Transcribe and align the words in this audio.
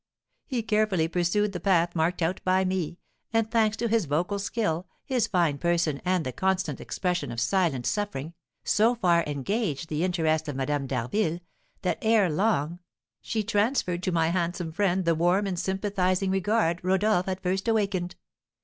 He 0.47 0.63
carefully 0.63 1.07
pursued 1.07 1.51
the 1.51 1.59
path 1.59 1.95
marked 1.95 2.23
out 2.23 2.41
by 2.43 2.65
me, 2.65 2.97
and, 3.31 3.51
thanks 3.51 3.77
to 3.77 3.87
his 3.87 4.05
vocal 4.05 4.39
skill, 4.39 4.87
his 5.05 5.27
fine 5.27 5.59
person 5.59 6.01
and 6.03 6.25
the 6.25 6.31
constant 6.33 6.81
expression 6.81 7.31
of 7.31 7.39
silent 7.39 7.85
suffering, 7.85 8.33
so 8.63 8.95
far 8.95 9.23
engaged 9.27 9.89
the 9.89 10.03
interest 10.03 10.47
of 10.47 10.55
Madame 10.55 10.87
d'Harville, 10.87 11.37
that, 11.83 11.99
ere 12.01 12.31
long, 12.31 12.79
she 13.21 13.43
transferred 13.43 14.01
to 14.01 14.11
my 14.11 14.29
handsome 14.29 14.71
friend 14.71 15.05
the 15.05 15.13
warm 15.13 15.45
and 15.45 15.59
sympathising 15.59 16.31
regard 16.31 16.79
Rodolph 16.83 17.27
had 17.27 17.39
first 17.39 17.67
awakened. 17.67 18.15